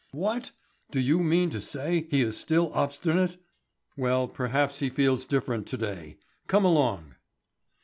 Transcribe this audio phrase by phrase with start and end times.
[0.13, 0.51] "What!
[0.89, 3.37] Do you mean to say he is still obstinate?"
[3.95, 6.17] "Well, perhaps he feels different to day.
[6.47, 7.13] Come along."